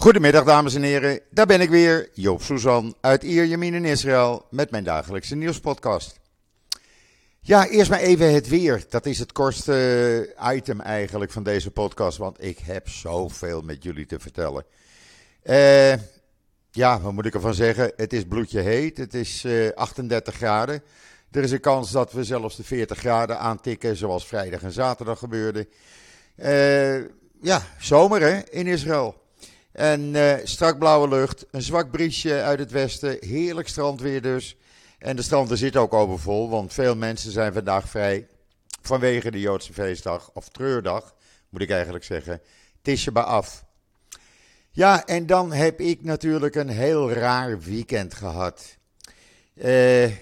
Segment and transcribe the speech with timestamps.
[0.00, 4.70] Goedemiddag dames en heren, daar ben ik weer, Joop Suzan uit Ierjemien in Israël met
[4.70, 6.20] mijn dagelijkse nieuwspodcast.
[7.40, 8.84] Ja, eerst maar even het weer.
[8.88, 14.06] Dat is het kortste item eigenlijk van deze podcast, want ik heb zoveel met jullie
[14.06, 14.64] te vertellen.
[15.42, 15.92] Eh,
[16.70, 17.92] ja, wat moet ik ervan zeggen?
[17.96, 20.82] Het is bloedje heet, het is eh 38 graden.
[21.30, 25.18] Er is een kans dat we zelfs de 40 graden aantikken, zoals vrijdag en zaterdag
[25.18, 25.68] gebeurde.
[26.36, 26.98] Eh,
[27.40, 29.26] ja, zomer hè, in Israël.
[29.78, 34.56] En eh, strak blauwe lucht, een zwak briesje uit het westen, heerlijk strandweer dus.
[34.98, 38.28] En de stranden zitten ook overvol, want veel mensen zijn vandaag vrij
[38.82, 41.14] vanwege de Joodse feestdag, of treurdag,
[41.48, 42.40] moet ik eigenlijk zeggen,
[42.82, 43.60] Tisha B'Av.
[44.70, 48.76] Ja, en dan heb ik natuurlijk een heel raar weekend gehad.
[49.54, 50.12] Eh,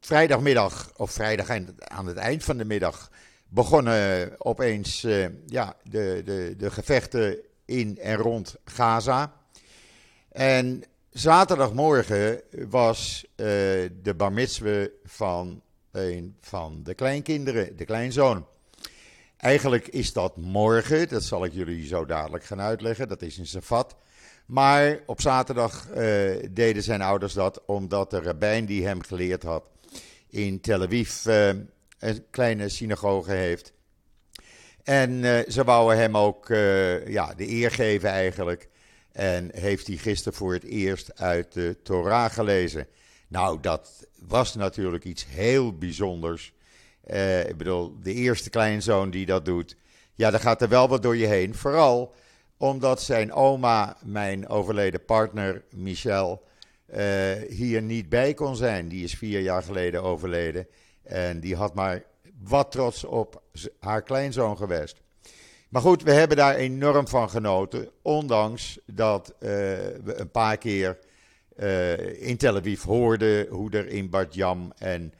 [0.00, 3.10] vrijdagmiddag, of vrijdag aan- aan het eind van de middag,
[3.48, 9.32] begonnen opeens eh, ja, de, de, de gevechten in en rond Gaza.
[10.28, 13.46] En zaterdagmorgen was eh,
[14.02, 14.32] de bar
[15.04, 18.46] van een van de kleinkinderen, de kleinzoon.
[19.36, 23.46] Eigenlijk is dat morgen, dat zal ik jullie zo dadelijk gaan uitleggen, dat is in
[23.46, 23.96] Safat.
[24.46, 29.64] Maar op zaterdag eh, deden zijn ouders dat omdat de rabbijn die hem geleerd had
[30.28, 31.48] in Tel Aviv eh,
[31.98, 33.72] een kleine synagoge heeft.
[34.82, 38.68] En eh, ze wouden hem ook eh, ja, de eer geven eigenlijk.
[39.12, 42.86] En heeft hij gisteren voor het eerst uit de Torah gelezen.
[43.28, 46.52] Nou, dat was natuurlijk iets heel bijzonders.
[47.04, 49.76] Eh, ik bedoel, de eerste kleinzoon die dat doet.
[50.14, 51.54] Ja, daar gaat er wel wat door je heen.
[51.54, 52.14] Vooral
[52.56, 56.42] omdat zijn oma, mijn overleden partner Michel,
[57.48, 58.88] hier niet bij kon zijn.
[58.88, 60.66] Die is vier jaar geleden overleden.
[61.02, 62.02] En die had maar
[62.48, 63.42] wat trots op
[63.80, 65.00] haar kleinzoon geweest.
[65.72, 67.90] Maar goed, we hebben daar enorm van genoten.
[68.02, 69.48] Ondanks dat eh,
[70.04, 70.98] we een paar keer
[71.56, 75.12] eh, in Tel Aviv hoorden hoe er in Bat Yam en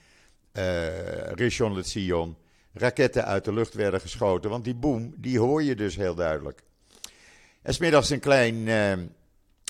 [0.53, 2.37] eh Rishon LeZion
[2.72, 4.50] raketten uit de lucht werden geschoten.
[4.50, 6.62] Want die boom, die hoor je dus heel duidelijk.
[7.62, 8.65] En smiddags een klein,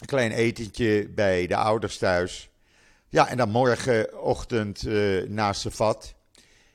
[0.06, 2.50] klein etentje bij de ouders thuis.
[3.08, 6.14] Ja, en dan morgenochtend eh naar Safat.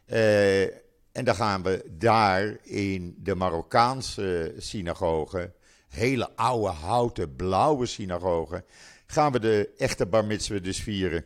[0.08, 0.64] Eh,
[1.12, 5.54] en dan gaan we daar in de Marokkaanse synagoge,
[5.88, 8.64] hele oude houten blauwe synagoge,
[9.06, 10.28] gaan we de echte bar
[10.62, 11.26] dus vieren.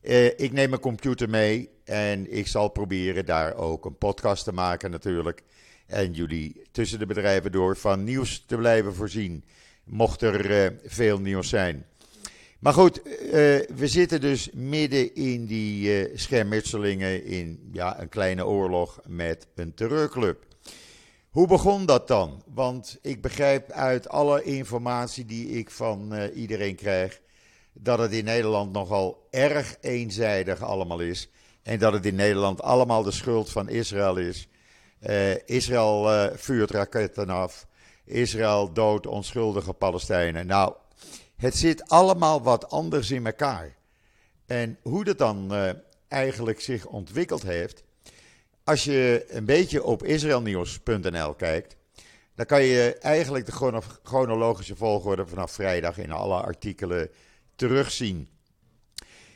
[0.00, 4.52] Eh, ik neem mijn computer mee en ik zal proberen daar ook een podcast te
[4.52, 5.42] maken natuurlijk.
[5.86, 9.44] En jullie tussen de bedrijven door van nieuws te blijven voorzien,
[9.84, 11.86] mocht er eh, veel nieuws zijn.
[12.58, 13.30] Maar goed, eh,
[13.74, 19.74] we zitten dus midden in die eh, schermutselingen in ja, een kleine oorlog met een
[19.74, 20.44] terreurclub.
[21.30, 22.42] Hoe begon dat dan?
[22.54, 27.20] Want ik begrijp uit alle informatie die ik van eh, iedereen krijg,
[27.72, 31.30] dat het in Nederland nogal erg eenzijdig allemaal is.
[31.62, 34.48] En dat het in Nederland allemaal de schuld van Israël is.
[35.44, 37.66] Israël vuurt raketten af.
[38.04, 40.46] Israël doodt onschuldige Palestijnen.
[40.46, 40.74] Nou,
[41.38, 43.76] het zit allemaal wat anders in elkaar.
[44.46, 45.70] En hoe dat dan eh,
[46.08, 47.84] eigenlijk zich ontwikkeld heeft.
[48.64, 51.76] Als je een beetje op israelnieuws.nl kijkt.
[52.34, 57.10] dan kan je eigenlijk de chrono- chronologische volgorde vanaf vrijdag in alle artikelen
[57.56, 58.28] terugzien.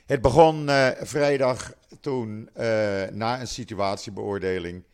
[0.07, 2.65] Het begon eh, vrijdag toen eh,
[3.11, 4.85] na een situatiebeoordeling.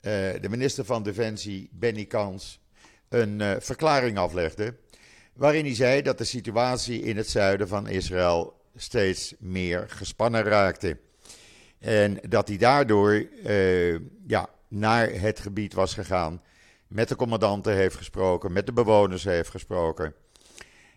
[0.00, 2.60] de minister van Defensie, Benny Kans,
[3.08, 4.74] een verklaring aflegde
[5.32, 10.98] waarin hij zei dat de situatie in het zuiden van Israël steeds meer gespannen raakte.
[11.78, 13.94] En dat hij daardoor eh,
[14.26, 16.42] ja, naar het gebied was gegaan,
[16.86, 20.14] met de commandanten heeft gesproken, met de bewoners heeft gesproken.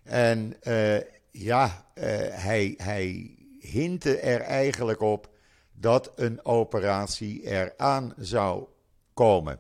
[0.04, 0.98] En eh,
[1.32, 5.30] ja, eh, hij, hij hintte er eigenlijk op
[5.72, 8.66] dat een operatie eraan zou
[9.14, 9.60] komen.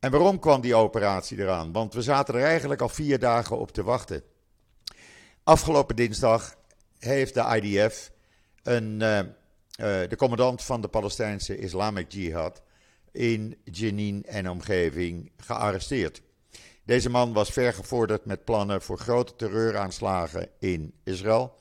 [0.00, 1.72] En waarom kwam die operatie eraan?
[1.72, 4.22] Want we zaten er eigenlijk al vier dagen op te wachten.
[5.42, 6.54] Afgelopen dinsdag
[6.98, 8.10] heeft de IDF
[8.62, 9.26] een, eh, eh,
[10.08, 12.62] de commandant van de Palestijnse Islamic Jihad
[13.12, 16.22] in Jenin en omgeving gearresteerd.
[16.84, 21.56] Deze man was vergevorderd met plannen voor grote terreuraanslagen in Israël,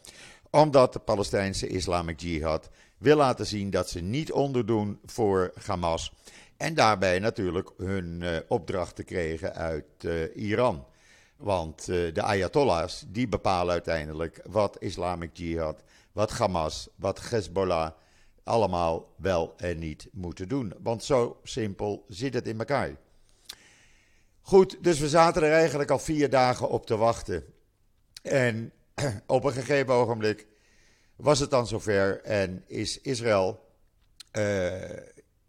[0.49, 6.13] omdat de Palestijnse Islamic Jihad wil laten zien dat ze niet onderdoen voor Hamas
[6.59, 10.85] en daarbij natuurlijk hun eh, opdrachten kregen uit eh, Iran.
[11.37, 17.91] Want eh, de Ayatollahs die bepalen uiteindelijk wat Islamic Jihad, wat Hamas, wat Hezbollah
[18.43, 20.73] allemaal wel en niet moeten doen.
[20.81, 22.95] Want zo simpel zit het in elkaar.
[24.41, 27.43] Goed, dus we zaten er eigenlijk al vier dagen op te wachten.
[28.21, 28.71] En
[29.27, 30.47] op een gegeven ogenblik
[31.15, 33.67] was het dan zover en is Israël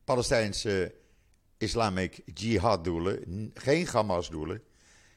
[0.04, 0.98] Palestijnse
[1.60, 4.62] Islamic Jihad doelen, geen Hamas doelen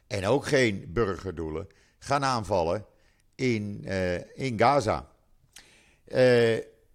[0.08, 1.68] en ook geen burgerdoelen,
[2.00, 2.86] gaan aanvallen
[3.36, 5.10] in, uh, in Gaza.
[6.06, 6.16] Uh,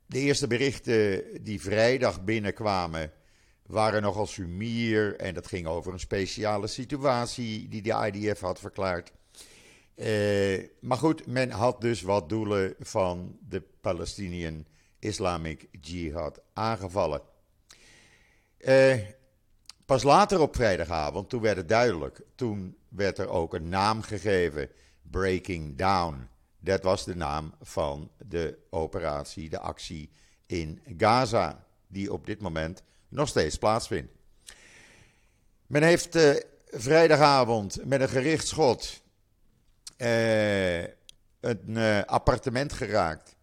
[0.07, 3.13] de eerste berichten die vrijdag binnenkwamen
[3.67, 9.13] waren nogal sumier en dat ging over een speciale situatie die de IDF had verklaard.
[9.97, 14.65] Uh, maar goed, men had dus wat doelen van de Palestinian
[14.99, 17.21] Islamic Jihad aangevallen.
[19.89, 22.21] Pas later op vrijdagavond, toen werd het duidelijk.
[22.35, 24.71] Toen werd er ook een naam gegeven:
[25.03, 26.29] Breaking Down.
[26.59, 30.11] Dat was de naam van de operatie, de actie
[30.47, 34.13] in Gaza, die op dit moment nog steeds plaatsvindt.
[35.67, 36.35] Men heeft uh,
[36.67, 39.03] vrijdagavond met een gerichtschot
[39.99, 40.83] uh,
[41.41, 43.37] een uh, appartement geraakt.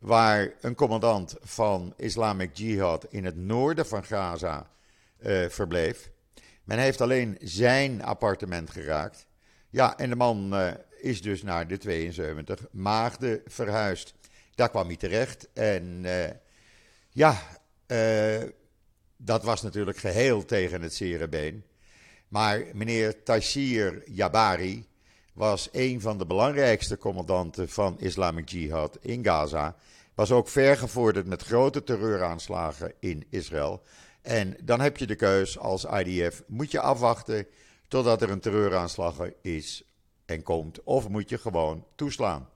[0.00, 4.70] Waar een commandant van Islamic Jihad in het noorden van Gaza
[5.48, 6.10] verbleef.
[6.64, 9.26] Men heeft alleen zijn appartement geraakt.
[9.70, 10.54] Ja, en de man
[11.00, 14.14] is dus naar de 72 Maagden verhuisd.
[14.54, 15.48] Daar kwam hij terecht.
[15.52, 16.04] En
[17.10, 17.42] ja,
[19.16, 21.64] dat was natuurlijk geheel tegen het zere been.
[22.28, 24.86] Maar meneer Taishir Jabari
[25.32, 29.76] was een van de belangrijkste commandanten van Islamic Jihad in Gaza.
[30.14, 33.82] Was ook vergevorderd met grote terreuraanslagen in Israël.
[34.22, 37.46] En dan heb je de keus als IDF: moet je afwachten
[37.88, 39.82] totdat er een terreuraanslag is
[40.24, 42.48] en komt, of moet je gewoon toeslaan?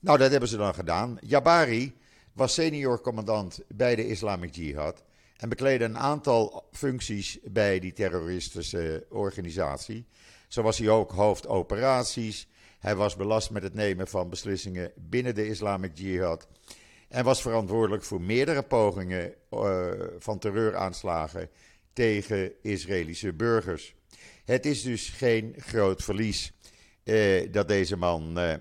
[0.00, 1.18] Nou, dat hebben ze dan gedaan.
[1.20, 1.96] Jabari
[2.32, 5.04] was senior commandant bij de Islamic Jihad
[5.36, 10.06] en bekleedde een aantal functies bij die terroristische organisatie.
[10.48, 12.48] Zo was hij ook hoofd operaties.
[12.78, 16.48] Hij was belast met het nemen van beslissingen binnen de Islamic Jihad.
[17.08, 21.50] En was verantwoordelijk voor meerdere pogingen uh, van terreuraanslagen
[21.92, 23.94] tegen Israëlische burgers.
[24.44, 26.52] Het is dus geen groot verlies
[27.04, 28.54] uh, dat deze man uh,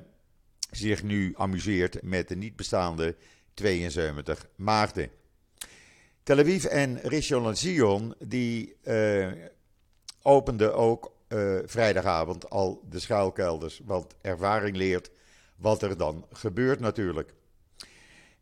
[0.71, 3.15] zich nu amuseert met de niet bestaande
[3.53, 5.09] 72 maagden.
[6.23, 8.75] Tel Aviv en Rishon LeZion die
[10.21, 11.15] openden ook
[11.65, 13.81] vrijdagavond al de schuilkelders.
[13.85, 15.11] Want ervaring leert
[15.55, 17.33] wat er dan gebeurt natuurlijk.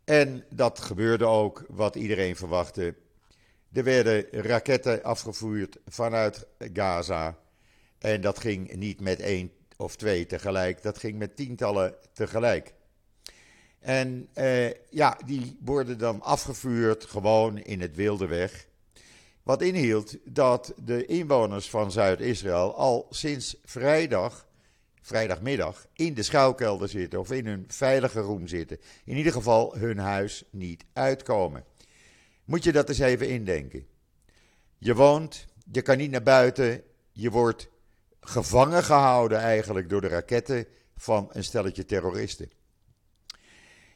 [0.05, 2.95] En dat gebeurde ook wat iedereen verwachtte.
[3.73, 7.37] Er werden raketten afgevuurd vanuit Gaza.
[7.99, 12.73] En dat ging niet met één of twee tegelijk, dat ging met tientallen tegelijk.
[13.79, 18.67] En uh, ja, die worden dan afgevuurd gewoon in het wilde weg.
[19.43, 24.47] Wat inhield dat de inwoners van Zuid-Israël al sinds vrijdag,
[25.05, 28.79] vrijdagmiddag, in de schuilkelder zitten of in hun veilige room zitten.
[29.03, 31.63] In ieder geval hun huis niet uitkomen.
[32.45, 33.85] Moet je dat eens even indenken.
[34.77, 37.69] Je woont, je kan niet naar buiten, je wordt
[38.19, 40.65] gevangen gehouden eigenlijk door de raketten
[40.95, 42.51] van een stelletje terroristen.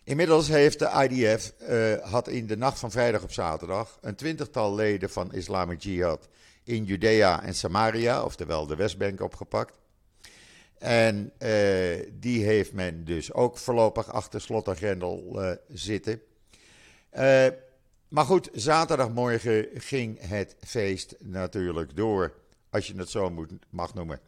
[0.04, 4.76] Inmiddels heeft de IDF eh, had in de nacht van vrijdag op zaterdag een twintigtal
[4.76, 6.28] leden van Islamic Jihad
[6.64, 9.79] in Judea en Samaria, oftewel de Westbank, opgepakt.
[10.80, 11.50] En uh,
[12.14, 16.22] die heeft men dus ook voorlopig achter slot en grendel uh, zitten.
[18.08, 22.34] maar goed, zaterdagmorgen ging het feest natuurlijk door,
[22.70, 24.20] als je het zo moet, mag noemen.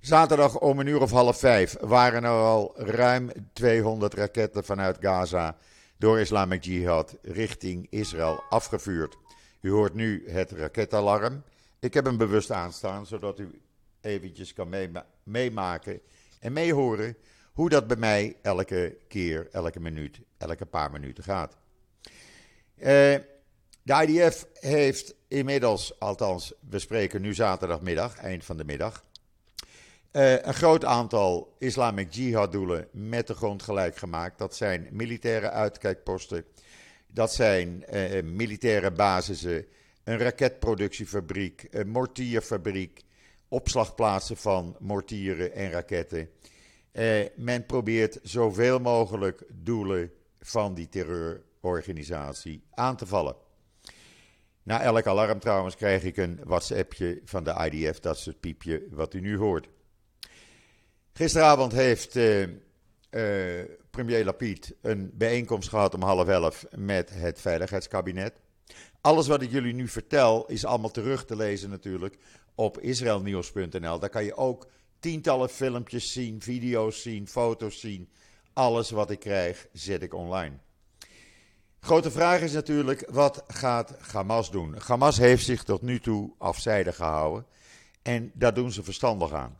[0.00, 5.56] Zaterdag om een uur of half vijf waren er al ruim 200 raketten vanuit Gaza
[5.96, 9.16] door Islamic Jihad richting Israël afgevuurd.
[9.60, 11.42] U hoort nu het raketalarm.
[11.80, 13.60] Ik heb hem bewust aanstaan, zodat u
[14.00, 14.74] eventjes kan
[15.22, 16.00] meemaken
[16.40, 17.16] en meehoren
[17.52, 21.56] hoe dat bij mij elke keer, elke minuut, elke paar minuten gaat.
[22.76, 22.86] Uh,
[23.82, 29.04] de IDF heeft inmiddels, althans, we spreken nu zaterdagmiddag, eind van de middag,
[30.12, 34.38] uh, een groot aantal Islamic Jihad-doelen met de grond gelijk gemaakt.
[34.38, 36.44] Dat zijn militaire uitkijkposten,
[37.06, 39.66] dat zijn uh, militaire basissen,
[40.04, 43.02] een raketproductiefabriek, een mortierfabriek,
[43.50, 46.30] opslagplaatsen van mortieren en raketten.
[46.92, 53.36] Uh, men probeert zoveel mogelijk doelen van die terreurorganisatie aan te vallen.
[54.62, 58.86] Na elk alarm trouwens krijg ik een WhatsAppje van de IDF, dat is het piepje
[58.90, 59.68] wat u nu hoort.
[61.12, 68.32] Gisteravond heeft uh, uh, premier Lapid een bijeenkomst gehad om half elf met het Veiligheidskabinet.
[69.00, 72.18] Alles wat ik jullie nu vertel is allemaal terug te lezen natuurlijk
[72.54, 73.98] op israelnieuws.nl.
[73.98, 74.66] Daar kan je ook
[74.98, 78.08] tientallen filmpjes zien, video's zien, foto's zien.
[78.52, 80.56] Alles wat ik krijg zet ik online.
[81.80, 84.76] Grote vraag is natuurlijk, wat gaat Hamas doen?
[84.86, 87.46] Hamas heeft zich tot nu toe afzijdig gehouden
[88.02, 89.58] en daar doen ze verstandig aan.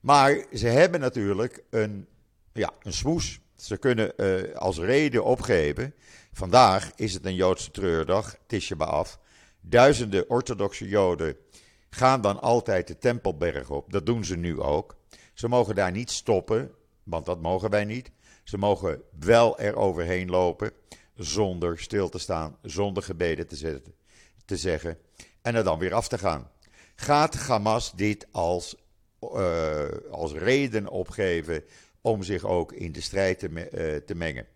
[0.00, 2.06] Maar ze hebben natuurlijk een,
[2.52, 3.40] ja, een smoes.
[3.60, 5.94] Ze kunnen uh, als reden opgeven.
[6.32, 9.14] Vandaag is het een Joodse treurdag, Tisha B'Av.
[9.60, 11.36] Duizenden orthodoxe Joden
[11.90, 13.92] gaan dan altijd de Tempelberg op.
[13.92, 14.96] Dat doen ze nu ook.
[15.34, 16.70] Ze mogen daar niet stoppen,
[17.02, 18.10] want dat mogen wij niet.
[18.44, 20.72] Ze mogen wel er overheen lopen
[21.14, 23.94] zonder stil te staan, zonder gebeden te, zetten,
[24.44, 24.98] te zeggen
[25.42, 26.50] en er dan weer af te gaan.
[26.94, 28.76] Gaat Hamas dit als,
[29.20, 31.64] uh, als reden opgeven
[32.00, 34.46] om zich ook in de strijd te, uh, te, mengen?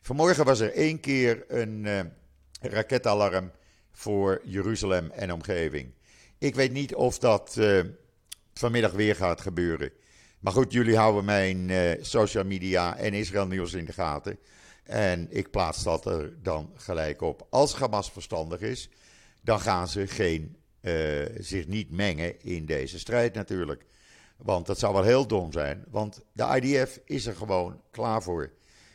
[0.00, 2.00] Vanmorgen was er één keer een uh,
[2.60, 3.50] raketalarm
[3.90, 5.92] voor Jeruzalem en omgeving.
[6.38, 7.60] Ik weet niet of dat
[8.54, 9.92] vanmiddag weer gaat gebeuren.
[10.38, 14.38] Maar goed, jullie houden mijn social media en Israël nieuws in de gaten.
[14.84, 17.46] En ik plaats dat er dan gelijk op.
[17.50, 18.90] Als Hamas verstandig is,
[19.42, 20.56] dan gaan ze geen,
[21.38, 23.84] zich niet mengen in deze strijd natuurlijk.
[24.42, 28.52] Want dat zou wel heel dom zijn, want de IDF is er gewoon klaar voor.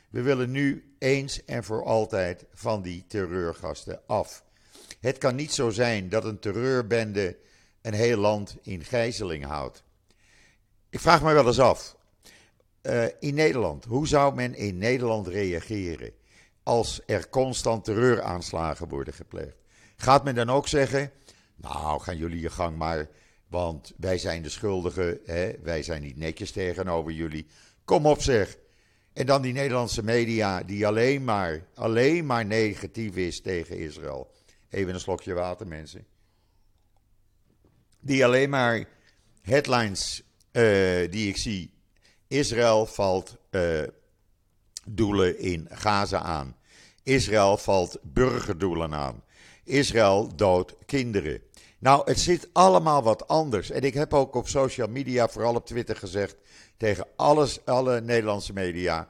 [0.09, 4.43] We willen nu eens en voor altijd van die terreurgasten af.
[4.99, 7.37] Het kan niet zo zijn dat een terreurbende
[7.81, 9.83] een heel land in gijzeling houdt.
[10.89, 11.97] Ik vraag me wel eens af,
[12.81, 13.85] uh, in Nederland.
[13.85, 16.11] Hoe zou men in Nederland reageren
[16.63, 19.57] als er constant terreuraanslagen worden gepleegd?
[19.95, 21.11] Gaat men dan ook zeggen:
[21.55, 23.09] Nou, gaan jullie je gang maar,
[23.53, 25.51] want wij zijn de schuldigen, hè?
[25.61, 27.45] wij zijn niet netjes tegenover jullie.
[27.85, 28.57] Kom op zeg.
[29.13, 34.31] En dan die Nederlandse media die alleen maar, alleen maar negatief is tegen Israël.
[34.69, 36.05] Even een slokje water, mensen.
[37.99, 38.85] Die alleen maar
[39.41, 40.63] headlines uh,
[41.11, 41.73] die ik zie
[42.27, 43.83] Israël valt uh,
[44.85, 46.55] doelen in Gaza aan.
[47.03, 49.23] Israël valt burgerdoelen aan.
[49.63, 51.41] Israël doodt kinderen.
[51.83, 53.71] Nou, het zit allemaal wat anders.
[53.71, 56.35] En ik heb ook op social media, vooral op Twitter, gezegd
[56.77, 59.09] tegen alles, alle Nederlandse media.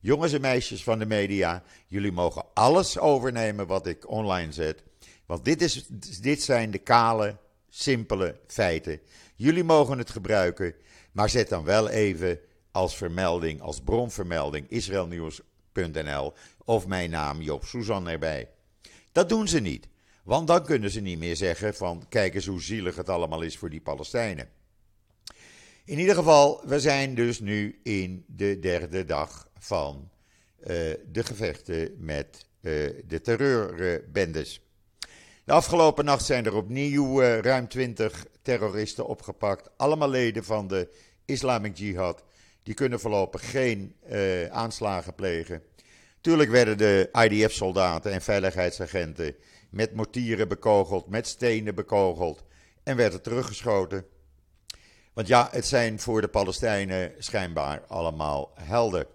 [0.00, 4.82] Jongens en meisjes van de media, jullie mogen alles overnemen wat ik online zet.
[5.26, 5.86] Want dit, is,
[6.20, 7.36] dit zijn de kale,
[7.68, 9.00] simpele feiten.
[9.36, 10.74] Jullie mogen het gebruiken,
[11.12, 12.38] maar zet dan wel even
[12.72, 16.32] als vermelding, als bronvermelding israelnieuws.nl
[16.64, 18.48] of mijn naam Joop Suzan erbij.
[19.12, 19.88] Dat doen ze niet,
[20.24, 23.58] want dan kunnen ze niet meer zeggen van kijk eens hoe zielig het allemaal is
[23.58, 24.48] voor die Palestijnen.
[25.84, 30.10] In ieder geval, we zijn dus nu in de derde dag van
[30.60, 30.66] uh,
[31.12, 34.60] de gevechten met uh, de terreurbendes.
[35.44, 40.88] De afgelopen nacht zijn er opnieuw uh, ruim 20 terroristen opgepakt, allemaal leden van de
[41.24, 42.24] Islamic Jihad.
[42.62, 43.96] Die kunnen voorlopig geen
[44.50, 45.62] aanslagen plegen.
[46.20, 49.36] Tuurlijk werden de IDF-soldaten en veiligheidsagenten
[49.74, 52.44] met mortieren bekogeld, met stenen bekogeld
[52.82, 54.06] en werden teruggeschoten.
[55.12, 59.06] Want ja, het zijn voor de Palestijnen schijnbaar allemaal helden.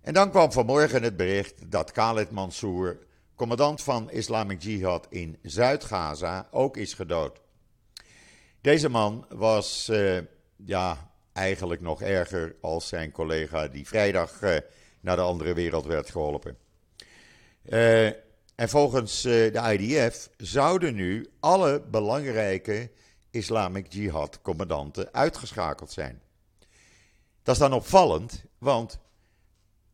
[0.00, 2.98] En dan kwam vanmorgen het bericht dat Khaled Mansour,
[3.34, 7.40] commandant van Islamic Jihad in Zuid-Gaza, ook is gedood.
[8.60, 10.18] Deze man was, uh,
[10.56, 14.56] ja, eigenlijk nog erger als zijn collega die vrijdag uh,
[15.00, 16.56] naar de andere wereld werd geholpen.
[17.64, 18.10] Uh,
[18.56, 22.90] en volgens uh, de IDF zouden nu alle belangrijke
[23.30, 26.20] Islamic Jihad commandanten uitgeschakeld zijn.
[27.42, 28.98] Dat is dan opvallend, want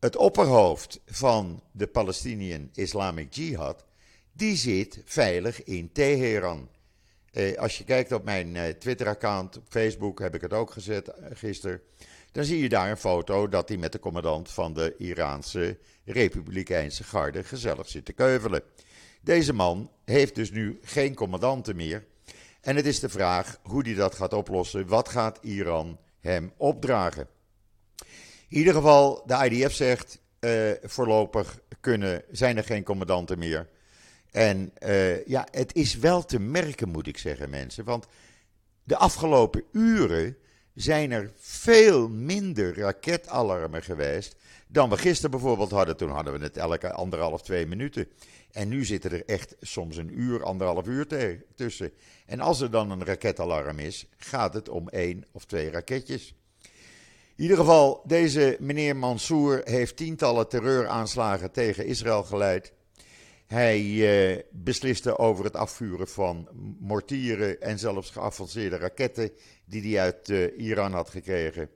[0.01, 3.85] het opperhoofd van de Palestinian Islamic Jihad,
[4.33, 6.69] die zit veilig in Teheran.
[7.33, 11.13] Eh, als je kijkt op mijn eh, Twitter-account, op Facebook heb ik het ook gezet
[11.33, 11.81] gisteren.
[12.33, 17.05] Dan zie je daar een foto dat hij met de commandant van de Iraanse Republikeinse
[17.05, 18.63] Garde gezellig zit te keuvelen.
[19.21, 22.05] Deze man heeft dus nu geen commandanten meer.
[22.61, 24.87] En het is de vraag hoe hij dat gaat oplossen.
[24.87, 27.29] Wat gaat Iran hem opdragen?
[28.49, 30.21] In ieder geval, de IDF zegt
[30.83, 33.69] voorlopig kunnen, zijn er geen commandanten meer.
[34.31, 37.85] En uh, ja, het is wel te merken, moet ik zeggen, mensen.
[37.85, 38.07] Want
[38.85, 40.37] de afgelopen uren
[40.75, 44.37] zijn er veel minder raketalarmen geweest
[44.67, 45.97] dan we gisteren bijvoorbeeld hadden.
[45.97, 48.09] Toen hadden we het elke anderhalf, twee minuten.
[48.51, 51.07] En nu zitten er echt soms een uur, anderhalf uur
[51.55, 51.93] tussen.
[52.27, 56.35] En als er dan een raketalarm is, gaat het om één of twee raketjes.
[57.37, 62.73] In ieder geval, deze meneer Mansour heeft tientallen terreuraanslagen tegen Israël geleid.
[63.53, 66.49] Hij uh, besliste over het afvuren van
[66.81, 69.31] mortieren en zelfs geavanceerde raketten
[69.65, 71.69] die hij uit uh, Iran had gekregen.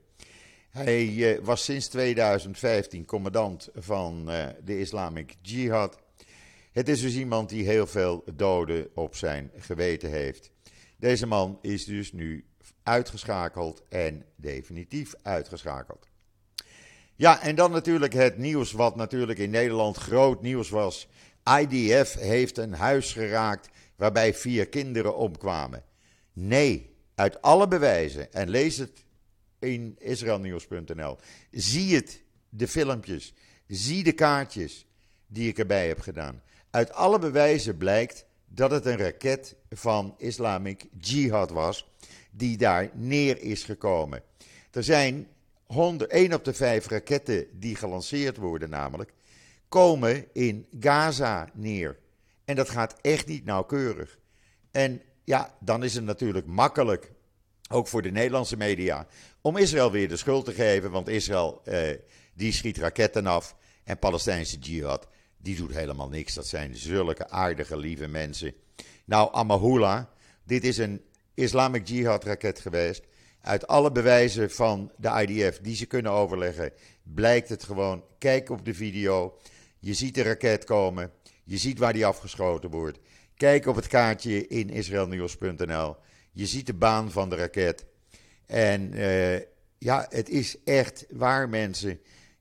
[0.69, 4.25] Hij uh, was sinds 2015 commandant van
[4.63, 5.97] de Islamic Jihad.
[6.71, 10.51] Het is dus iemand die heel veel doden op zijn geweten heeft.
[10.97, 12.45] Deze man is dus nu
[12.83, 16.07] uitgeschakeld en definitief uitgeschakeld.
[17.15, 21.07] Ja, en dan natuurlijk het nieuws wat natuurlijk in Nederland groot nieuws was.
[21.47, 25.83] IDF heeft een huis geraakt waarbij vier kinderen omkwamen.
[26.33, 29.05] Nee, uit alle bewijzen, en lees het
[29.59, 31.17] in israelnieuws.nl,
[31.51, 33.33] zie het, de filmpjes,
[33.67, 34.85] zie de kaartjes
[35.27, 36.41] die ik erbij heb gedaan.
[36.69, 41.91] Uit alle bewijzen blijkt dat het een raket van Islamic Jihad was
[42.31, 44.23] die daar neer is gekomen.
[44.71, 45.27] Er zijn
[45.65, 49.13] 100, 1 op de 5 raketten die gelanceerd worden, namelijk,
[49.69, 51.99] komen in Gaza neer.
[52.45, 54.17] En dat gaat echt niet nauwkeurig.
[54.71, 57.11] En ja, dan is het natuurlijk makkelijk,
[57.69, 59.07] ook voor de Nederlandse media,
[59.41, 60.91] om Israël weer de schuld te geven.
[60.91, 61.97] Want Israël, eh,
[62.33, 63.55] die schiet raketten af.
[63.83, 65.07] En Palestijnse jihad,
[65.37, 66.33] die doet helemaal niks.
[66.33, 68.53] Dat zijn zulke aardige, lieve mensen.
[69.05, 70.09] Nou, Amahula,
[70.43, 71.01] dit is een
[71.33, 73.03] Islamic Jihad raket geweest.
[73.41, 76.71] Uit alle bewijzen van de IDF die ze kunnen overleggen,
[77.03, 78.03] blijkt het gewoon.
[78.17, 79.37] Kijk op de video.
[79.79, 81.11] Je ziet de raket komen.
[81.43, 82.99] Je ziet waar die afgeschoten wordt.
[83.35, 85.95] Kijk op het kaartje in israelnieuws.nl.
[86.31, 87.85] Je ziet de baan van de raket.
[88.45, 89.39] En uh,
[89.77, 91.99] ja, het is echt waar, mensen.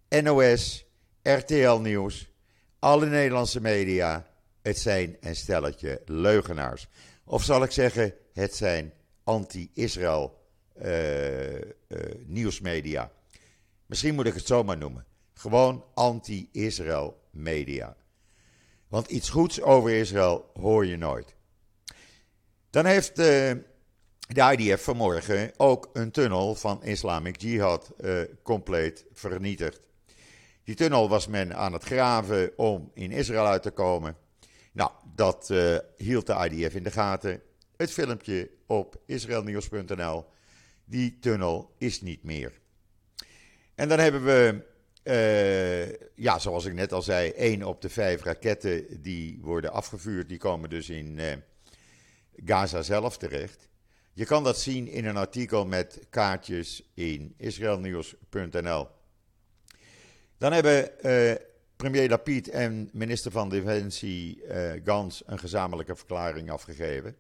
[0.09, 0.87] NOS,
[1.23, 2.31] RTL Nieuws,
[2.79, 4.27] alle Nederlandse media.
[4.63, 6.89] Het zijn een stelletje leugenaars.
[7.25, 8.93] Of zal ik zeggen, het zijn
[9.25, 10.45] anti-Israël
[10.83, 11.61] uh, uh,
[12.27, 13.11] nieuwsmedia.
[13.87, 15.07] Misschien moet ik het zo maar noemen.
[15.35, 17.97] Gewoon anti-Israël media.
[18.89, 21.35] Want iets goeds over Israël hoor je nooit.
[22.71, 23.53] Dan heeft uh,
[24.29, 27.93] de IDF vanmorgen ook een tunnel van Islamic Jihad
[28.43, 29.81] compleet vernietigd.
[30.65, 34.17] Die tunnel was men aan het graven om in Israël uit te komen.
[34.73, 35.53] Nou, dat
[35.97, 37.43] hield de IDF in de gaten.
[37.77, 40.25] Het filmpje op israelnieuws.nl.
[40.85, 42.61] Die tunnel is niet meer.
[43.75, 44.65] En dan hebben we,
[46.17, 50.39] ja, zoals ik net al zei, één op de vijf raketten die worden afgevuurd, die
[50.39, 51.33] komen dus in uh,
[52.45, 53.69] Gaza zelf terecht.
[54.13, 58.89] Je kan dat zien in een artikel met kaartjes in israelnieuws.nl.
[60.39, 61.35] Dan hebben uh,
[61.77, 64.43] premier Lapid en minister van Defensie
[64.85, 67.17] Gans een gezamenlijke verklaring afgegeven.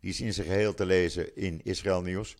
[0.00, 2.36] Die is in zijn geheel te lezen in Israël Nieuws.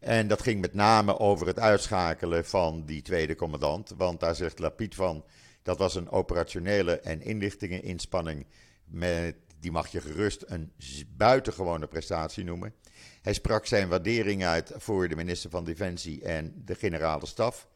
[0.00, 3.94] En dat ging met name over het uitschakelen van die tweede commandant.
[3.96, 5.24] Want daar zegt Lapid van,
[5.62, 8.46] dat was een operationele en inlichtingeninspanning.
[8.84, 10.72] Met, die mag je gerust een
[11.16, 12.74] buitengewone prestatie noemen.
[13.22, 17.68] Hij sprak zijn waardering uit voor de minister van Defensie en de generale staf.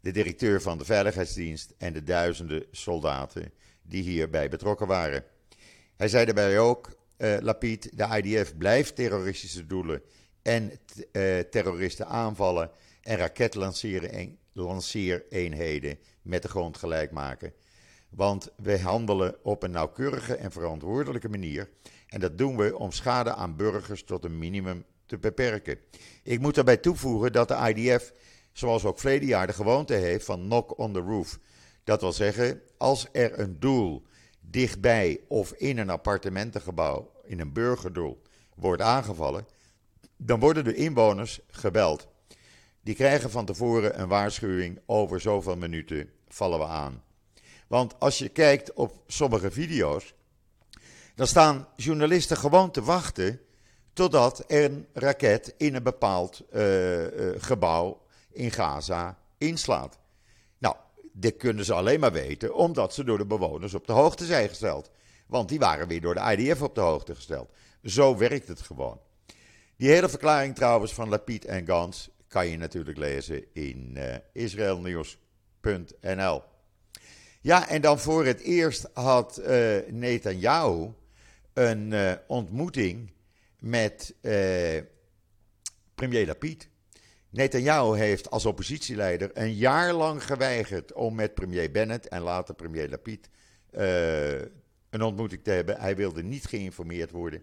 [0.00, 3.52] De directeur van de Veiligheidsdienst en de duizenden soldaten
[3.82, 5.24] die hierbij betrokken waren.
[5.96, 6.86] Hij zei daarbij ook
[7.18, 10.02] uh, de IDF blijft terroristische doelen
[10.42, 10.72] en
[11.12, 12.70] uh, terroristen aanvallen
[13.02, 17.52] en raketlanceereenheden met de grond gelijk maken.
[18.08, 21.70] Want we handelen op een nauwkeurige en verantwoordelijke manier.
[22.06, 25.78] En dat doen we om schade aan burgers tot een minimum te beperken.
[26.22, 28.12] Ik moet daarbij toevoegen dat de IDF,
[28.52, 31.38] zoals ook verleden jaar, de gewoonte heeft van knock on the roof.
[31.84, 34.06] Dat wil zeggen, als er een doel
[34.40, 38.22] dichtbij of in een appartementengebouw, in een burgerdoel,
[38.54, 39.46] wordt aangevallen,
[40.18, 42.08] dan worden de inwoners gebeld.
[42.80, 47.02] Die krijgen van tevoren een waarschuwing over zoveel minuten vallen we aan.
[47.66, 50.14] Want als je kijkt op sommige video's,
[51.14, 53.40] dan staan journalisten gewoon te wachten
[53.92, 59.98] totdat er een raket in een bepaald uh, uh, gebouw in Gaza inslaat.
[61.20, 64.48] Dit kunnen ze alleen maar weten omdat ze door de bewoners op de hoogte zijn
[64.48, 64.90] gesteld.
[65.26, 67.50] Want die waren weer door de IDF op de hoogte gesteld.
[67.82, 69.00] Zo werkt het gewoon.
[69.78, 76.42] Die hele verklaring trouwens van Lapid en Gans kan je natuurlijk lezen in uh, israelnieuws.nl.
[77.40, 80.88] Ja, en dan voor het eerst had uh, Netanyahu
[81.52, 83.12] een uh, ontmoeting
[83.58, 84.14] met
[85.94, 86.68] premier Lapid.
[87.30, 92.88] Netanyahu heeft als oppositieleider een jaar lang geweigerd om met premier Bennett en later premier
[92.88, 93.28] Lapid
[93.72, 94.40] uh,
[94.90, 95.80] een ontmoeting te hebben.
[95.80, 97.42] Hij wilde niet geïnformeerd worden.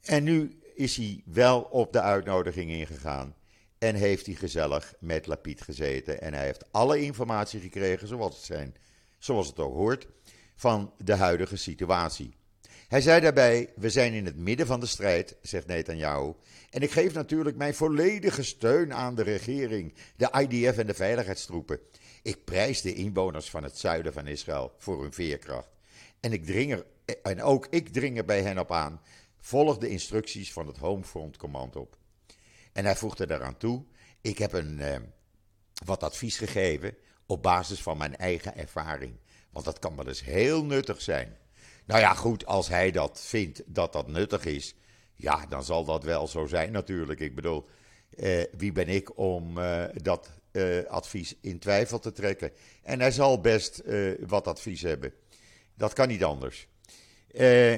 [0.00, 3.34] En nu is hij wel op de uitnodiging ingegaan.
[3.78, 6.20] En heeft hij gezellig met Lapid gezeten.
[6.20, 8.74] En hij heeft alle informatie gekregen zoals het, zijn,
[9.18, 10.06] zoals het ook hoort.
[10.56, 12.34] van de huidige situatie.
[12.88, 16.32] Hij zei daarbij: We zijn in het midden van de strijd, zegt Netanyahu.
[16.70, 21.80] En ik geef natuurlijk mijn volledige steun aan de regering, de IDF en de veiligheidstroepen.
[22.22, 25.68] Ik prijs de inwoners van het zuiden van Israël voor hun veerkracht.
[26.20, 26.86] En, ik dring er,
[27.22, 29.00] en ook ik dring er bij hen op aan.
[29.44, 31.96] Volg de instructies van het Homefront Command op.
[32.72, 33.84] En hij voegde daaraan toe:
[34.20, 34.96] Ik heb een, eh,
[35.84, 39.12] wat advies gegeven op basis van mijn eigen ervaring.
[39.50, 41.36] Want dat kan wel eens heel nuttig zijn.
[41.84, 44.74] Nou ja, goed, als hij dat vindt dat dat nuttig is,
[45.14, 47.20] ja, dan zal dat wel zo zijn natuurlijk.
[47.20, 47.68] Ik bedoel,
[48.16, 52.52] eh, wie ben ik om eh, dat eh, advies in twijfel te trekken?
[52.82, 55.12] En hij zal best eh, wat advies hebben.
[55.74, 56.68] Dat kan niet anders.
[57.30, 57.76] Eh,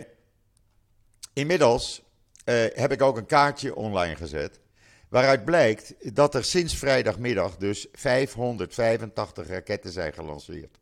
[1.36, 2.02] inmiddels
[2.44, 4.60] eh, heb ik ook een kaartje online gezet.
[5.08, 10.78] Waaruit blijkt dat er sinds vrijdagmiddag dus 585 raketten zijn gelanceerd.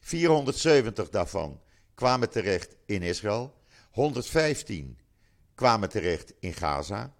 [0.00, 1.60] 470 daarvan
[1.94, 3.54] kwamen terecht in Israël.
[3.90, 4.98] 115
[5.54, 7.14] kwamen terecht in Gaza.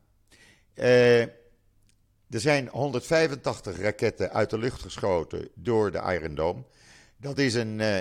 [0.74, 6.64] Uh, er zijn 185 raketten uit de lucht geschoten door de Iron Dome.
[7.16, 7.98] Dat is een uh,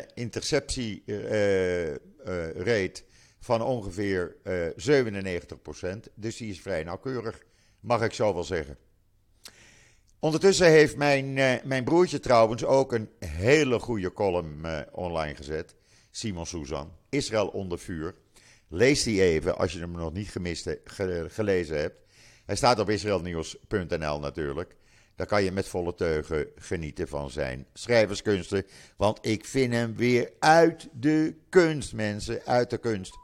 [3.42, 4.36] van ongeveer
[4.76, 6.14] 97%.
[6.16, 7.44] Dus die is vrij nauwkeurig,
[7.80, 8.78] mag ik zo wel zeggen.
[10.20, 15.76] Ondertussen heeft mijn, mijn broertje trouwens ook een hele goede column online gezet.
[16.12, 18.16] Simon Suzan, Israël onder vuur.
[18.68, 20.70] Lees die even als je hem nog niet gemist,
[21.28, 21.96] gelezen hebt.
[22.46, 24.76] Hij staat op israelnieuws.nl natuurlijk.
[25.16, 28.66] Daar kan je met volle teugen genieten van zijn schrijverskunsten.
[28.98, 32.46] Want ik vind hem weer uit de kunst, mensen.
[32.46, 33.18] Uit de kunst.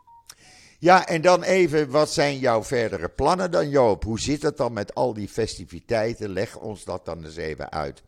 [0.80, 4.04] Ja, en dan even, wat zijn jouw verdere plannen dan, Joop?
[4.04, 6.30] Hoe zit het dan met al die festiviteiten?
[6.30, 8.04] Leg ons dat dan eens even uit.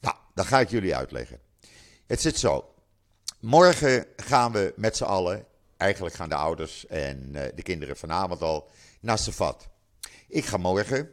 [0.00, 1.38] Nou, dat ga ik jullie uitleggen.
[2.06, 2.74] Het zit zo.
[3.40, 5.44] Morgen gaan we met z'n allen,
[5.76, 8.68] eigenlijk gaan de ouders en uh, de kinderen vanavond al,
[9.00, 9.68] naar Safat.
[10.28, 11.10] Ik ga morgen,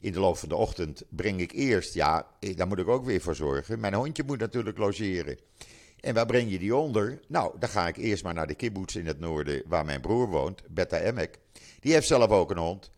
[0.00, 2.26] in de loop van de ochtend, breng ik eerst, ja,
[2.56, 3.80] daar moet ik ook weer voor zorgen.
[3.80, 5.38] Mijn hondje moet natuurlijk logeren.
[6.04, 7.20] En waar breng je die onder?
[7.28, 10.28] Nou, dan ga ik eerst maar naar de kibbutz in het noorden, waar mijn broer
[10.28, 11.38] woont, Beta Emek.
[11.80, 12.90] Die heeft zelf ook een hond.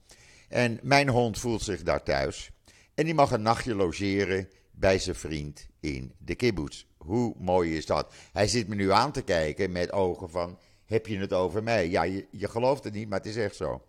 [0.48, 2.50] En mijn hond voelt zich daar thuis.
[2.94, 6.84] En die mag een nachtje logeren bij zijn vriend in de kibbutz.
[6.96, 8.14] Hoe mooi is dat?
[8.32, 11.88] Hij zit me nu aan te kijken met ogen van, heb je het over mij?
[11.88, 13.82] Ja, je, gelooft het niet, maar het is echt zo.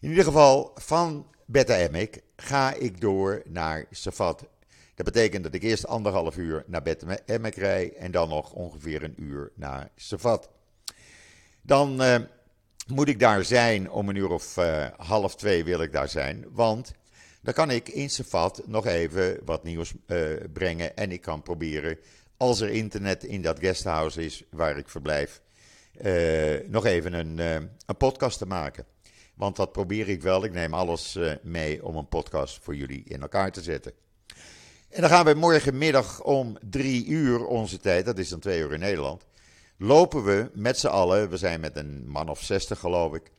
[0.00, 4.48] In ieder geval, van Beta Emek ga ik door naar Safat.
[5.00, 9.02] Dat betekent dat ik eerst anderhalf uur naar Beta Emek rij en dan nog ongeveer
[9.02, 10.50] een uur naar Safat.
[11.62, 12.16] Dan uh,
[12.86, 16.44] moet ik daar zijn om een uur of uh, half twee wil ik daar zijn,
[16.50, 16.92] want
[17.42, 19.94] dan kan ik in Safat nog even wat nieuws
[20.52, 21.98] brengen en ik kan proberen
[22.36, 25.42] als er internet in dat guesthouse is waar ik verblijf,
[26.66, 27.38] nog even een,
[27.86, 28.84] een podcast te maken.
[29.34, 30.44] Want dat probeer ik wel.
[30.44, 33.92] Ik neem alles mee om een podcast voor jullie in elkaar te zetten.
[34.90, 38.72] En dan gaan we morgenmiddag om drie uur onze tijd, dat is dan twee uur
[38.72, 39.26] in Nederland,
[39.76, 43.30] lopen we met z'n allen, we zijn met een man of zestig geloof ik,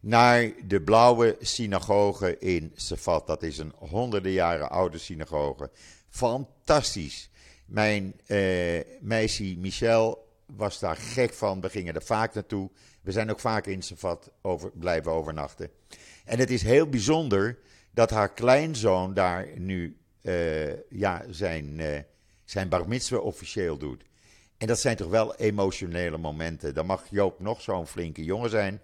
[0.00, 3.26] naar de blauwe synagoge in Safat.
[3.26, 5.70] Dat is een honderden jaren oude synagoge.
[6.08, 7.30] Fantastisch.
[7.66, 11.60] Mijn uh, meisje Michel was daar gek van.
[11.60, 12.70] We gingen er vaak naartoe.
[13.02, 15.70] We zijn ook vaak in Safat over, blijven overnachten.
[16.24, 17.58] En het is heel bijzonder
[17.90, 19.96] dat haar kleinzoon daar nu
[20.88, 21.98] ja, zijn, uh,
[22.44, 24.04] zijn bar mitzvah officieel doet.
[24.58, 26.74] En dat zijn toch wel emotionele momenten.
[26.74, 28.80] Dan mag Joop nog zo'n flinke jongen zijn.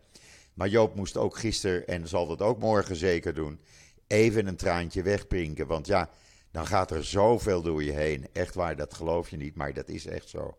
[0.55, 3.61] Maar Joop moest ook gisteren, en zal dat ook morgen zeker doen,
[4.07, 5.67] even een traantje wegprinken.
[5.67, 6.11] Want ja,
[6.51, 8.27] dan gaat er zoveel door je heen.
[8.33, 10.57] Echt waar, dat geloof je niet, maar dat is echt zo.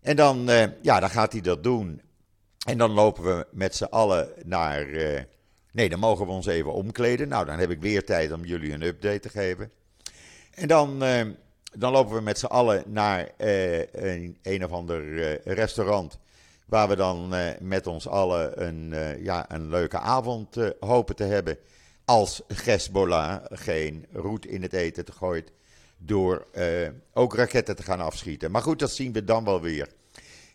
[0.00, 2.02] En dan, uh, ja, dan gaat hij dat doen.
[2.66, 4.86] En dan lopen we met z'n allen naar.
[5.72, 7.28] Nee, dan mogen we ons even omkleden.
[7.28, 9.72] Nou, dan heb ik weer tijd om jullie een update te geven.
[10.50, 11.20] En dan, uh,
[11.74, 16.18] dan lopen we met z'n allen naar een, een of ander restaurant.
[16.66, 21.58] Waar we dan met ons allen een, ja, een leuke avond hopen te hebben
[22.04, 25.52] als Hezbollah geen roet in het eten te gooit
[25.98, 26.46] door
[27.12, 28.50] ook raketten te gaan afschieten.
[28.50, 29.88] Maar goed, dat zien we dan wel weer.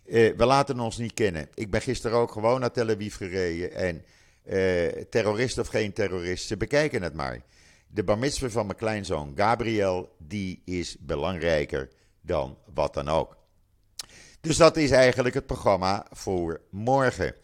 [0.03, 1.47] We laten ons niet kennen.
[1.53, 4.03] Ik ben gisteren ook gewoon naar Tel Aviv gereden en
[5.09, 7.41] terrorist of geen terrorist, ze bekijken het maar.
[7.87, 11.89] De bar van mijn kleinzoon Gabriel, die is belangrijker
[12.21, 13.37] dan wat dan ook.
[14.41, 17.35] Dus dat is eigenlijk het programma voor morgen.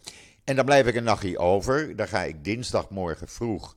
[0.43, 1.95] En dan blijf ik een nachtje over.
[1.95, 3.75] Dan ga ik dinsdagmorgen vroeg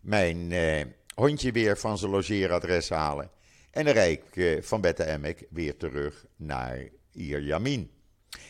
[0.00, 3.30] mijn eh, hondje weer van zijn logeeradres halen.
[3.70, 7.90] En dan rijd ik eh, van Bette Emmek weer terug naar Ierjamin.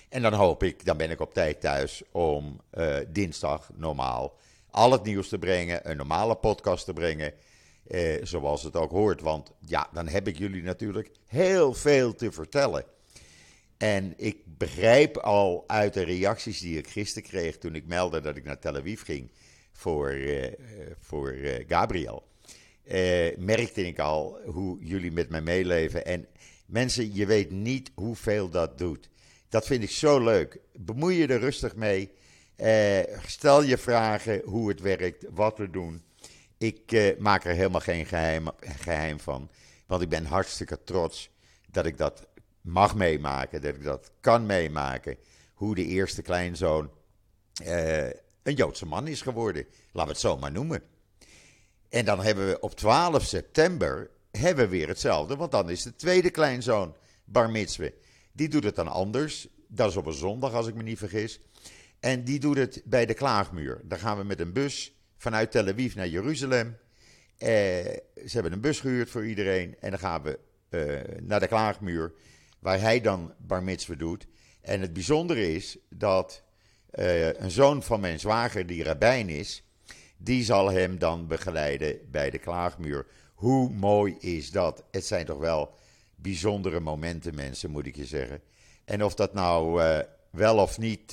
[0.09, 4.37] En dan hoop ik, dan ben ik op tijd thuis om uh, dinsdag normaal
[4.73, 7.35] al het nieuws te brengen, een normale podcast te brengen,
[7.87, 9.21] uh, zoals het ook hoort.
[9.21, 12.85] Want ja, dan heb ik jullie natuurlijk heel veel te vertellen.
[13.77, 18.37] En ik begrijp al uit de reacties die ik gisteren kreeg toen ik meldde dat
[18.37, 19.31] ik naar Tel Aviv ging
[19.73, 20.47] voor, uh,
[21.01, 21.35] voor
[21.69, 22.27] Gabriel.
[23.39, 26.05] merkte ik al hoe jullie met mij meeleven.
[26.05, 26.27] En
[26.67, 29.11] mensen, je weet niet hoeveel dat doet.
[29.49, 30.59] Dat vind ik zo leuk.
[30.73, 32.11] Bemoei je er rustig mee.
[32.57, 36.03] Uh, stel je vragen hoe het werkt, wat we doen.
[36.63, 39.51] Ik uh, maak er helemaal geen geheim, geheim, van.
[39.87, 41.31] Want ik ben hartstikke trots
[41.71, 42.27] dat ik dat
[42.61, 43.63] mag meemaken.
[43.63, 45.17] Dat ik dat kan meemaken.
[45.55, 46.91] Hoe de eerste kleinzoon
[47.63, 48.07] uh,
[48.43, 49.67] een Joodse man is geworden.
[49.93, 50.83] Laten we het zo maar noemen.
[51.89, 55.37] En dan hebben we op 12 september hebben we weer hetzelfde.
[55.37, 57.91] Want dan is de tweede kleinzoon bar mitzvah.
[58.33, 59.49] Die doet het dan anders.
[59.67, 61.41] Dat is op een zondag, als ik me niet vergis.
[62.01, 63.81] En die doet het bij de Klaagmuur.
[63.85, 64.93] Daar gaan we met een bus
[65.23, 66.77] vanuit Tel Aviv naar Jeruzalem.
[67.39, 67.49] Eh,
[68.27, 69.77] ze hebben een bus gehuurd voor iedereen.
[69.81, 72.13] En dan gaan we eh, naar de Klaagmuur,
[72.59, 74.27] waar hij dan bar mitzvah doet.
[74.61, 76.43] En het bijzondere is dat
[76.95, 79.65] uh, een zoon van mijn zwager, die rabbijn is,
[80.17, 83.07] die zal hem dan begeleiden bij de Klaagmuur.
[83.35, 84.85] Hoe mooi is dat?
[84.91, 85.75] Het zijn toch wel
[86.15, 88.41] bijzondere momenten, mensen, moet ik je zeggen.
[88.85, 89.83] En of dat nou
[90.31, 91.09] wel of niet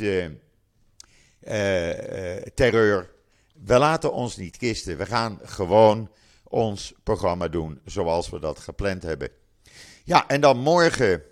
[2.56, 3.10] terreur,
[3.64, 4.98] we laten ons niet kisten.
[4.98, 6.10] We gaan gewoon
[6.44, 9.30] ons programma doen zoals we dat gepland hebben.
[10.04, 11.24] Ja, en dan morgen.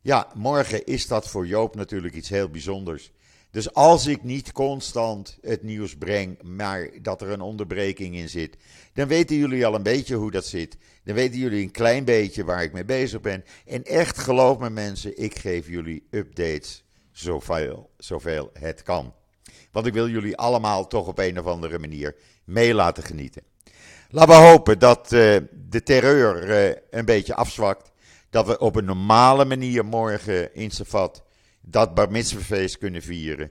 [0.00, 3.10] Ja, morgen is dat voor Joop natuurlijk iets heel bijzonders.
[3.50, 8.56] Dus als ik niet constant het nieuws breng, maar dat er een onderbreking in zit,
[8.92, 10.76] dan weten jullie al een beetje hoe dat zit.
[11.04, 13.44] Dan weten jullie een klein beetje waar ik mee bezig ben.
[13.66, 19.14] En echt, geloof me mensen, ik geef jullie updates zoveel, zoveel het kan.
[19.72, 23.42] Want ik wil jullie allemaal toch op een of andere manier mee laten genieten.
[24.10, 25.36] Laten we hopen dat uh,
[25.68, 27.92] de terreur uh, een beetje afzwakt.
[28.30, 31.24] Dat we op een normale manier morgen in Safat
[31.60, 33.50] dat bar mitzvahfeest kunnen vieren.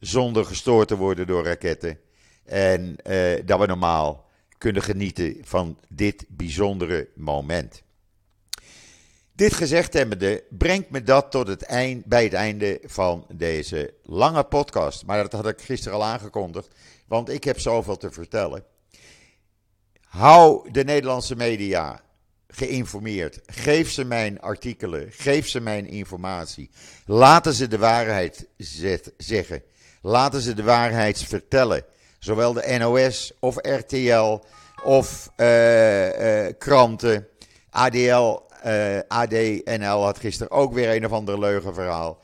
[0.00, 1.98] Zonder gestoord te worden door raketten.
[2.44, 7.83] En uh, dat we normaal kunnen genieten van dit bijzondere moment.
[9.36, 14.44] Dit gezegd hebbende brengt me dat tot het eind, bij het einde van deze lange
[14.44, 15.06] podcast.
[15.06, 16.68] Maar dat had ik gisteren al aangekondigd,
[17.06, 18.64] want ik heb zoveel te vertellen.
[20.00, 22.00] Hou de Nederlandse media
[22.48, 23.40] geïnformeerd.
[23.46, 26.70] Geef ze mijn artikelen, geef ze mijn informatie.
[27.06, 28.46] Laten ze de waarheid
[29.16, 29.62] zeggen.
[30.02, 31.84] Laten ze de waarheid vertellen.
[32.18, 34.40] Zowel de NOS of RTL
[34.84, 37.28] of uh, uh, kranten.
[37.70, 42.22] ADL, uh, ADNL had gisteren ook weer een of ander leugenverhaal.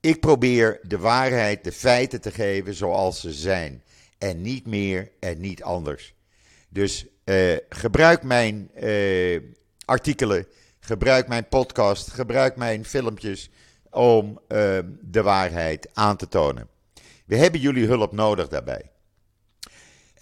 [0.00, 3.82] ik probeer de waarheid, de feiten te geven zoals ze zijn.
[4.18, 6.14] En niet meer en niet anders.
[6.68, 7.06] Dus
[7.68, 8.70] gebruik mijn
[9.84, 10.46] artikelen,
[10.80, 13.50] gebruik mijn podcast, gebruik mijn filmpjes
[13.90, 14.40] om
[15.00, 16.68] de waarheid aan te tonen.
[17.26, 18.90] We hebben jullie hulp nodig daarbij.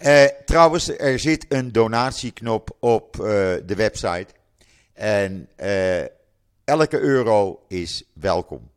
[0.05, 3.23] Uh, trouwens, er zit een donatieknop op uh,
[3.65, 4.27] de website.
[4.93, 6.01] En uh,
[6.63, 8.69] elke euro is welkom.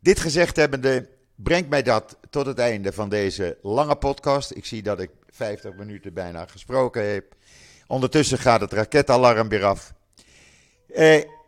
[0.00, 4.50] Dit gezegd hebbende brengt mij dat tot het einde van deze lange podcast.
[4.50, 7.34] Ik zie dat ik 50 minuten bijna gesproken heb.
[7.86, 9.92] Ondertussen gaat het raketalarm weer af.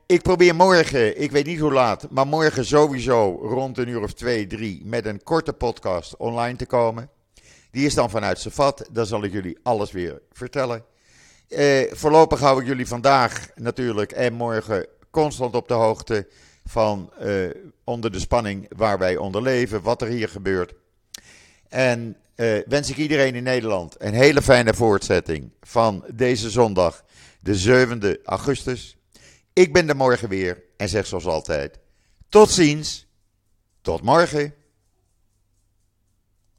[0.06, 4.12] ik probeer morgen, ik weet niet hoe laat, maar morgen sowieso rond een uur of
[4.12, 7.10] twee, drie met een korte podcast online te komen.
[7.70, 8.88] Die is dan vanuit Safat.
[8.92, 10.84] Dan zal ik jullie alles weer vertellen.
[11.48, 16.28] Eh, voorlopig hou ik jullie vandaag natuurlijk en morgen constant op de hoogte
[16.64, 17.32] van eh,
[17.84, 20.74] onder de spanning waar wij onder leven, wat er hier gebeurt.
[21.68, 27.04] En eh, wens ik iedereen in Nederland een hele fijne voortzetting van deze zondag,
[27.40, 28.96] de 7e augustus.
[29.52, 31.78] Ik ben er morgen weer en zeg zoals altijd:
[32.28, 33.06] tot ziens,
[33.80, 34.54] tot morgen.